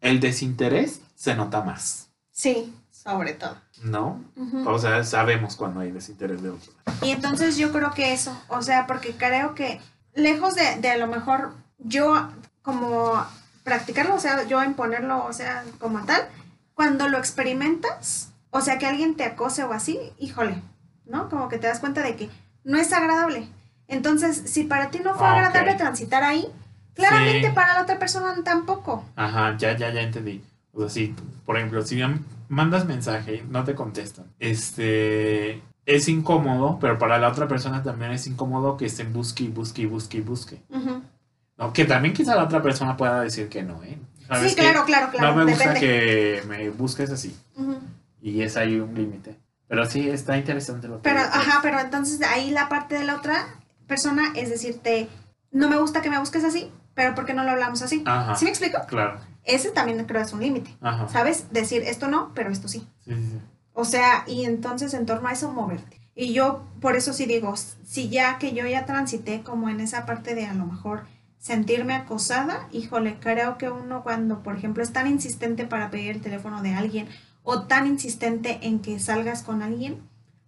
[0.00, 3.56] el desinterés se nota más, Sí, sobre todo.
[3.82, 4.20] ¿no?
[4.66, 6.72] O sea, sabemos cuando hay desinterés de otro.
[7.02, 9.80] Y entonces yo creo que eso, o sea, porque creo que
[10.14, 12.28] lejos de, de a lo mejor yo
[12.62, 13.12] como
[13.62, 16.22] practicarlo, o sea, yo imponerlo, o sea, como tal,
[16.74, 20.60] cuando lo experimentas, o sea, que alguien te acose o así, híjole,
[21.06, 21.28] ¿no?
[21.28, 22.28] Como que te das cuenta de que
[22.64, 23.48] no es agradable.
[23.88, 26.46] Entonces, si para ti no fue Ah, agradable transitar ahí,
[26.94, 27.54] claramente Sí.
[27.54, 29.04] para la otra persona tampoco.
[29.16, 30.42] Ajá, ya, ya, ya entendí.
[30.72, 34.26] O sea, sí, por ejemplo, si me mandas mensaje, no te contestan.
[34.38, 39.48] Este es incómodo, pero para la otra persona también es incómodo que estén busque y
[39.48, 40.62] busque y busque y busque.
[40.70, 41.02] Ujú.
[41.58, 43.98] No, que también quizá la otra persona pueda decir que no, ¿eh?
[44.28, 45.28] ¿Sabes Sí, claro, claro, claro.
[45.36, 45.80] no me gusta depende.
[45.80, 47.36] que me busques así.
[48.22, 49.38] Y es ahí un límite.
[49.68, 53.16] Pero sí, está interesante lo que Pero, ajá, pero entonces ahí la parte de la
[53.16, 53.46] otra
[53.86, 55.08] persona es decirte,
[55.50, 58.02] no me gusta que me busques así, pero ¿por qué no lo hablamos así?
[58.06, 58.36] Ajá.
[58.36, 58.78] ¿Sí me explico?
[58.86, 59.20] Claro.
[59.44, 61.08] Ese también creo es un límite, Ajá.
[61.08, 61.52] ¿sabes?
[61.52, 62.86] Decir esto no, pero esto sí.
[63.04, 63.40] Sí, sí, sí.
[63.72, 66.00] O sea, y entonces en torno a eso moverte.
[66.14, 70.06] Y yo por eso sí digo, si ya que yo ya transité como en esa
[70.06, 71.04] parte de a lo mejor
[71.44, 76.22] sentirme acosada, híjole, creo que uno cuando, por ejemplo, es tan insistente para pedir el
[76.22, 77.06] teléfono de alguien
[77.42, 80.00] o tan insistente en que salgas con alguien,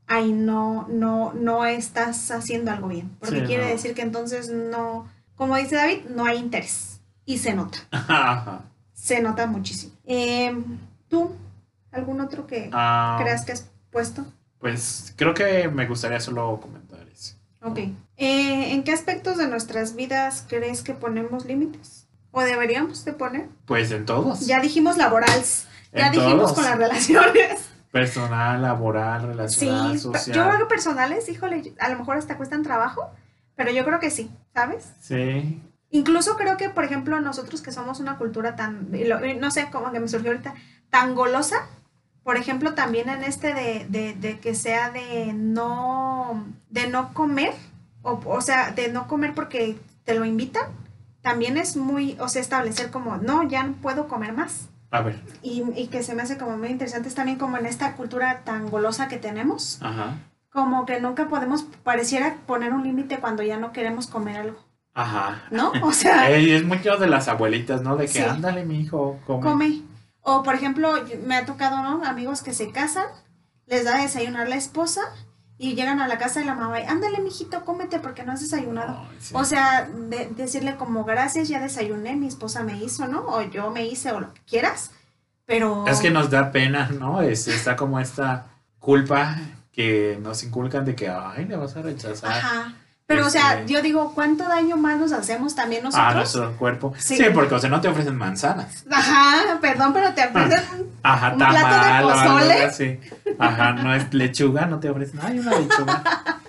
[0.06, 3.10] ahí no, no, no estás haciendo algo bien.
[3.20, 3.68] Porque Sí, quiere no.
[3.68, 7.02] decir que entonces no, como dice David, no hay interés.
[7.26, 8.62] Y se nota, Ajá.
[8.94, 9.92] se nota muchísimo.
[10.06, 10.56] Eh,
[11.08, 11.30] ¿Tú?
[11.92, 14.24] ¿Algún otro que Ah, creas que has puesto?
[14.58, 16.85] Pues creo que me gustaría solo comentar.
[17.66, 17.78] Ok.
[18.16, 22.06] Eh, ¿En qué aspectos de nuestras vidas crees que ponemos límites?
[22.30, 23.48] ¿O deberíamos de poner?
[23.66, 24.46] Pues en todos.
[24.46, 25.66] Ya dijimos laborales.
[25.92, 26.52] Ya En dijimos todos.
[26.54, 27.68] con las relaciones.
[27.90, 30.36] Personal, laboral, Sí, relacional, social.
[30.36, 33.10] yo creo que personales, híjole, a lo mejor hasta cuestan trabajo,
[33.54, 34.92] pero yo creo que sí, ¿sabes?
[35.00, 35.62] Sí.
[35.90, 38.88] Incluso creo que, por ejemplo, nosotros que somos una cultura tan,
[39.40, 40.54] no sé, como que me surgió ahorita,
[40.90, 41.56] tan golosa,
[42.26, 47.54] por ejemplo, también en este de, de, de que sea de no, de no comer,
[48.02, 50.64] o, o sea, de no comer porque te lo invitan,
[51.22, 54.70] también es muy, o sea, establecer como, no, ya no puedo comer más.
[54.90, 55.22] A ver.
[55.40, 58.40] Y, y que se me hace como muy interesante es también como en esta cultura
[58.42, 60.18] tan golosa que tenemos, Ajá.
[60.50, 64.58] como que nunca podemos, pareciera poner un límite cuando ya no queremos comer algo,
[64.94, 65.44] Ajá.
[65.52, 65.70] ¿no?
[65.80, 66.28] O sea...
[66.36, 67.96] Es mucho de las abuelitas, ¿no?
[67.96, 68.18] De que Sí.
[68.22, 69.42] ándale, mi hijo, come.
[69.44, 69.82] come.
[70.28, 70.92] O por ejemplo,
[71.24, 72.04] me ha tocado, ¿no?
[72.04, 73.06] Amigos que se casan,
[73.66, 75.00] les da a desayunar la esposa
[75.56, 78.40] y llegan a la casa de la mamá y, ándale, mijito, cómete porque no has
[78.40, 79.06] desayunado.
[79.20, 79.32] Sí.
[79.36, 83.20] O sea, de- decirle como, gracias, ya desayuné, mi esposa me hizo, ¿no?
[83.24, 84.90] O yo me hice, o lo que quieras.
[85.44, 85.86] Pero...
[85.86, 87.22] Es que nos da pena, ¿no?
[87.22, 88.46] Es, está como esta
[88.80, 89.36] culpa
[89.70, 92.74] que nos inculcan de que, ay, le vas a rechazar Ajá.
[93.06, 96.14] Pero, o sea, Este- yo digo, ¿cuánto daño más nos hacemos también a nosotros?
[96.14, 96.92] nuestro cuerpo.
[96.98, 97.16] Sí.
[97.16, 97.24] Sí.
[97.32, 98.84] porque, o sea, no te ofrecen manzanas.
[98.90, 102.64] Ajá, perdón, pero te ofrecen Ajá, ¿Un plato de algo pozole?
[102.64, 103.00] así.
[103.38, 105.20] Ajá, no es lechuga, no te ofrecen.
[105.22, 106.02] Ay, una lechuga.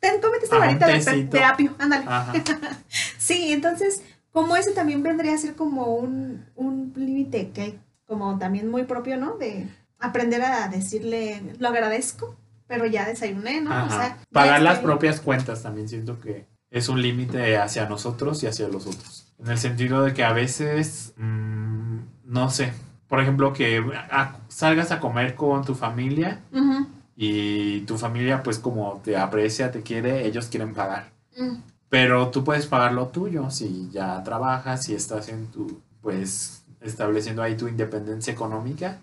[0.00, 2.04] Ten, cómete esta Ah, varita de, apio, ándale.
[2.06, 2.32] Ajá.
[3.18, 8.38] Sí, entonces, como ese también vendría a ser como un, un límite que hay como
[8.38, 9.36] también muy propio, ¿no?
[9.38, 9.66] De
[9.98, 12.36] aprender a decirle, lo agradezco,
[12.74, 13.70] pero ya desayuné, ¿no?
[13.86, 18.46] O sea, Pagar las propias cuentas también siento que es un límite hacia nosotros y
[18.46, 19.32] hacia los otros.
[19.38, 22.72] En el sentido de que a veces, mm, no sé,
[23.08, 26.40] por ejemplo, que a- salgas a comer con tu familia
[27.16, 31.10] y tu familia pues como te aprecia, te quiere, ellos quieren pagar.
[31.38, 31.54] mm,
[31.88, 37.40] Pero tú puedes pagar lo tuyo si ya trabajas, si estás en tu, pues, estableciendo
[37.42, 38.98] ahí tu independencia económica.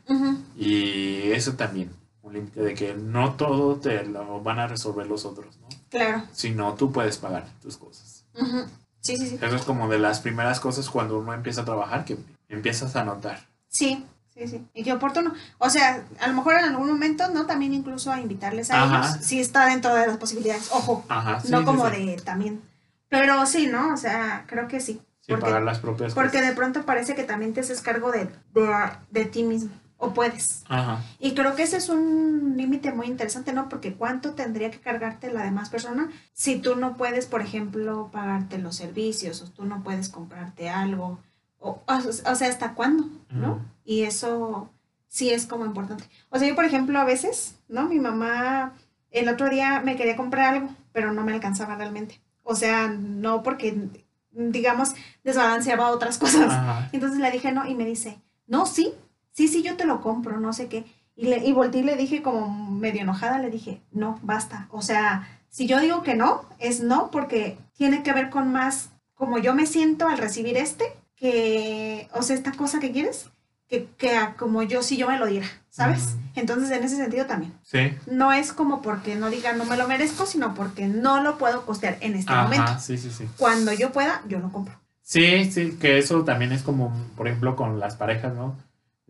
[0.57, 1.89] Y eso también,
[2.31, 5.67] un límite de que no todo te lo van a resolver los otros, ¿no?
[5.89, 6.23] Claro.
[6.31, 8.25] Si no, tú puedes pagar tus cosas.
[8.39, 8.65] ujú.
[9.01, 9.39] Sí, sí, sí.
[9.41, 12.17] Eso es como de las primeras cosas cuando uno empieza a trabajar que
[12.49, 13.47] empiezas a notar.
[13.67, 14.63] Sí, sí, sí.
[14.75, 15.33] Y qué oportuno.
[15.57, 17.47] O sea, a lo mejor en algún momento, ¿no?
[17.47, 19.09] También incluso a invitarles a Ajá.
[19.15, 19.25] ellos.
[19.25, 20.69] Sí está dentro de las posibilidades.
[20.71, 22.05] Ojo, Ajá, sí, no como sí.
[22.05, 22.61] de también.
[23.09, 23.91] Pero sí, ¿no?
[23.91, 25.01] O sea, creo que sí.
[25.21, 26.47] Sin porque pagar las propias porque cosas.
[26.49, 29.71] de pronto parece que también te haces cargo de, de, de ti mismo.
[30.03, 30.63] O puedes.
[30.67, 31.03] Ajá.
[31.19, 33.69] Y creo que ese es un límite muy interesante, ¿no?
[33.69, 38.57] Porque cuánto tendría que cargarte la demás persona si tú no puedes, por ejemplo, pagarte
[38.57, 41.19] los servicios o tú no puedes comprarte algo.
[41.59, 43.09] O, o, o sea, ¿hasta cuándo?
[43.29, 43.63] ¿no?
[43.85, 44.69] Y eso
[45.07, 46.05] sí es como importante.
[46.29, 47.87] O sea, yo, por ejemplo, a veces, ¿no?
[47.87, 48.73] Mi mamá
[49.11, 52.21] el otro día me quería comprar algo, pero no me alcanzaba realmente.
[52.43, 53.89] O sea, no porque,
[54.31, 56.51] digamos, desbalanceaba otras cosas.
[56.51, 56.89] Ajá.
[56.91, 58.93] Entonces le dije no y me dice, no, sí,
[59.31, 60.85] sí, sí, yo te lo compro, no sé qué.
[61.15, 64.67] Y, le, y volteé y le dije como medio enojada, le dije, no, basta.
[64.71, 68.89] O sea, si yo digo que no, es no porque tiene que ver con más
[69.21, 73.29] como yo me siento al recibir este, que, o sea, esta cosa que quieres,
[73.67, 73.87] que,
[74.35, 76.15] como yo, si yo me lo diera, ¿sabes?
[76.33, 77.53] Entonces, en ese sentido también.
[77.61, 77.93] Sí.
[78.07, 81.67] No es como porque no diga no me lo merezco, sino porque no lo puedo
[81.67, 82.63] costear en este momento.
[82.63, 83.27] Ajá, sí, sí, sí.
[83.37, 84.73] Cuando yo pueda, yo lo compro.
[85.03, 88.57] Sí, sí, que eso también es como, por ejemplo, con las parejas, ¿no?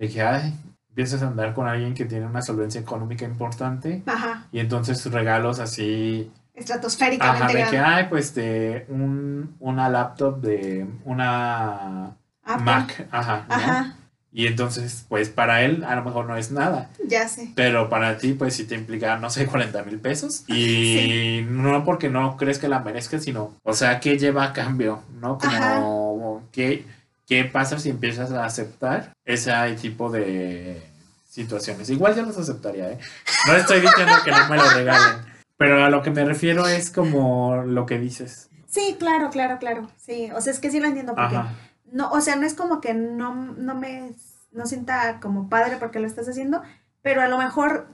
[0.01, 0.53] De que, ay,
[0.89, 5.59] empiezas a andar con alguien que tiene una solvencia económica importante Ajá, y entonces regalos
[5.59, 12.65] así, ajá, estratosféricamente de que, ay, pues de un, una laptop de una Apple.
[12.65, 13.55] Mac, ajá, ¿no?
[13.55, 13.95] Ajá,
[14.33, 17.51] Y entonces, pues para él a lo mejor no es nada, ya sé.
[17.55, 20.43] pero para ti, pues sí te implica, no sé, 40 mil pesos.
[20.49, 25.03] Y no porque no crees que la merezcas, sino, o sea, ¿qué lleva a cambio?
[25.21, 25.37] ¿No?
[25.37, 26.85] Como, ¿qué,
[27.31, 30.83] ¿qué pasa si empiezas a aceptar ese tipo de
[31.29, 31.89] situaciones?
[31.89, 32.99] Igual yo los aceptaría, ¿eh?
[33.47, 35.21] No estoy diciendo que no me lo regalen,
[35.55, 38.49] pero a lo que me refiero es como lo que dices.
[38.67, 39.89] Sí, claro, claro, claro.
[39.95, 41.53] Sí, o sea, es que sí lo entiendo porque Ajá.
[41.89, 44.11] no, o sea, no es como que no, no me
[44.51, 46.61] no sienta como padre porque lo estás haciendo,
[47.01, 47.87] pero a lo mejor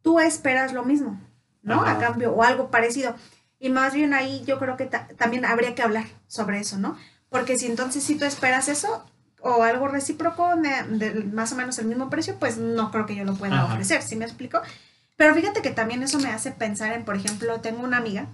[0.00, 1.20] tú esperas lo mismo,
[1.60, 1.82] ¿no?
[1.82, 1.92] Ajá.
[1.92, 3.14] A cambio o algo parecido.
[3.58, 6.96] Y más bien ahí yo creo que ta- también habría que hablar sobre eso, ¿no?
[7.32, 9.04] Porque si entonces si tú esperas eso
[9.40, 13.16] o algo recíproco de, de más o menos el mismo precio, pues no creo que
[13.16, 13.72] yo lo pueda Ajá.
[13.72, 14.60] ofrecer, ¿sí me explico?
[15.16, 18.26] Pero fíjate que también eso me hace pensar en, por ejemplo, tengo una amiga,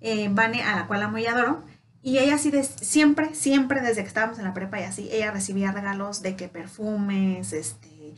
[0.00, 1.64] eh, Vane, a la cual amo y adoro,
[2.02, 5.32] y ella sí, de, siempre, siempre desde que estábamos en la prepa y así, ella
[5.32, 8.14] recibía regalos de que perfumes, este,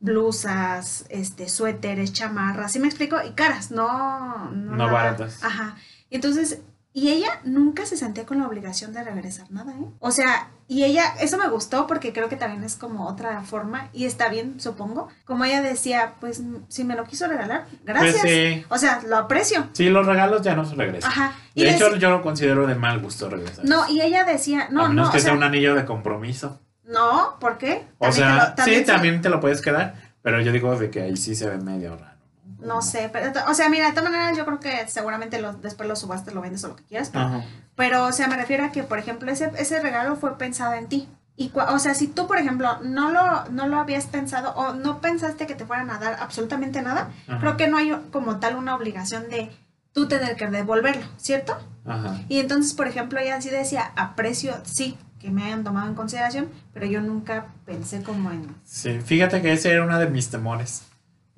[0.00, 3.16] blusas, este, suéteres, chamarras, ¿sí me explico?
[3.26, 4.50] Y caras, no...
[4.50, 5.42] No nada- baratas.
[5.44, 5.76] Ajá.
[6.10, 6.58] Entonces,
[6.92, 9.84] y ella nunca se sentía con la obligación de regresar nada, ¿eh?
[10.00, 13.88] O sea, y ella, eso me gustó porque creo que también es como otra forma,
[13.92, 15.08] y está bien, supongo.
[15.24, 18.20] Como ella decía, pues si me lo quiso regalar, gracias.
[18.22, 19.68] Pues sí, O sea, lo aprecio.
[19.72, 21.10] sí, los regalos ya no se regresan.
[21.10, 21.32] Ajá.
[21.54, 23.64] Y De hecho, yo lo considero de mal gusto regresar.
[23.64, 25.84] no, y ella decía, no, a menos no, que o sea sea, un anillo de
[25.84, 26.60] compromiso.
[26.84, 27.86] no, ¿por qué?
[27.98, 31.16] O sea, sí, se- también te lo puedes quedar, pero yo digo de que ahí
[31.16, 32.19] sí se ve medio raro.
[32.62, 35.88] No sé, pero, o sea, mira, de todas maneras yo creo que seguramente lo- después
[35.88, 37.44] lo subastas, lo vendes o lo que quieras, pero, Ajá.
[37.74, 40.86] pero, o sea, me refiero a que, por ejemplo, ese, ese regalo fue pensado en
[40.86, 41.08] ti.
[41.36, 45.00] Y, o sea, si tú, por ejemplo, no lo, no lo habías pensado o no
[45.00, 47.38] pensaste que te fueran a dar absolutamente nada, Ajá.
[47.40, 49.50] creo que no hay como tal una obligación de
[49.92, 51.56] tú tener que devolverlo, ¿cierto?
[51.86, 52.18] Ajá.
[52.28, 56.48] Y entonces, por ejemplo, ella sí decía, aprecio, sí, que me hayan tomado en consideración,
[56.74, 58.54] pero yo nunca pensé como en...
[58.64, 60.82] Sí, fíjate que ese era uno de mis temores.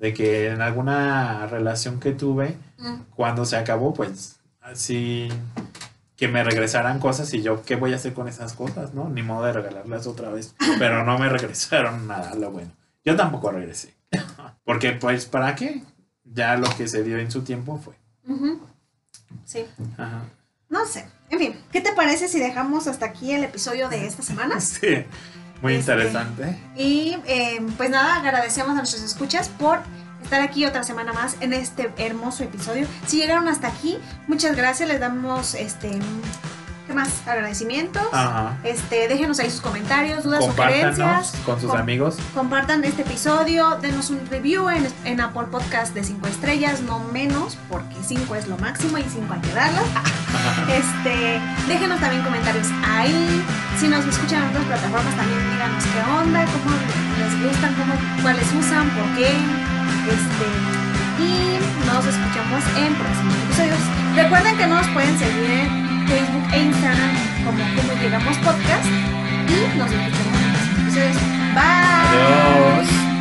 [0.03, 2.57] De que en alguna relación que tuve,
[3.15, 5.29] cuando se acabó, pues así
[6.17, 8.93] que me regresaran cosas y yo, ¿qué voy a hacer con esas cosas?
[8.93, 9.07] ¿No?
[9.07, 10.55] Ni modo de regalarlas otra vez.
[10.77, 12.73] Pero no me regresaron nada, lo bueno.
[13.05, 13.93] Yo tampoco regresé.
[14.65, 15.85] Porque, pues, ¿para qué?
[16.25, 17.93] Ya lo que se dio en su tiempo fue.
[19.45, 19.65] Sí.
[19.97, 20.23] Ajá.
[20.67, 21.07] No sé.
[21.29, 24.59] En fin, ¿qué te parece si dejamos hasta aquí el episodio de esta semana?
[24.59, 25.05] Sí,
[25.63, 26.57] muy Este- interesante.
[26.75, 29.79] Y eh, pues nada, agradecemos a nuestros escuchas por
[30.21, 32.85] estar aquí otra semana más en este hermoso episodio.
[33.07, 33.97] Si llegaron hasta aquí,
[34.27, 34.87] muchas gracias.
[34.87, 35.99] Les damos este.
[36.93, 37.27] ¿Qué más?
[37.27, 38.03] Agradecimientos.
[38.11, 38.55] Ajá.
[38.63, 41.33] Este, déjenos ahí sus comentarios, dudas, sugerencias.
[41.43, 42.17] Con sus Com- amigos.
[42.35, 47.57] Compartan este episodio, denos un review en, en Apple Podcast de 5 estrellas, no menos,
[47.67, 49.85] porque 5 es lo máximo y 5 hay que darlas.
[50.69, 53.43] Este, déjenos también comentarios ahí.
[53.79, 56.75] Si nos escuchan en otras plataformas, también díganos qué onda, cómo
[57.17, 59.29] les gustan, cómo, cuáles usan, por qué.
[60.13, 60.45] Este,
[61.23, 63.79] y nos escuchamos en próximos episodios.
[64.15, 69.91] Recuerden que nos pueden seguir en Facebook e Instagram como Cómo Llegamos Podcast y nos
[69.91, 71.17] escuchamos en los episodios.
[71.53, 73.12] Bye.